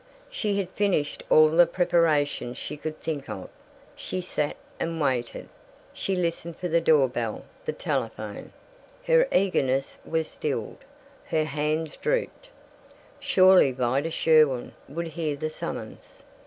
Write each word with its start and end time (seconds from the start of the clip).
She 0.31 0.57
had 0.57 0.71
finished 0.71 1.23
all 1.29 1.49
the 1.49 1.67
preparations 1.67 2.57
she 2.57 2.75
could 2.75 2.99
think 2.99 3.29
of. 3.29 3.49
She 3.95 4.19
sat 4.19 4.55
and 4.79 4.99
waited. 4.99 5.47
She 5.93 6.15
listened 6.15 6.57
for 6.57 6.67
the 6.67 6.81
door 6.81 7.07
bell, 7.07 7.45
the 7.65 7.71
telephone. 7.71 8.51
Her 9.05 9.27
eagerness 9.31 9.97
was 10.03 10.27
stilled. 10.27 10.79
Her 11.25 11.45
hands 11.45 11.97
drooped. 11.97 12.49
Surely 13.19 13.71
Vida 13.71 14.09
Sherwin 14.09 14.71
would 14.89 15.09
hear 15.09 15.35
the 15.35 15.51
summons. 15.51 16.23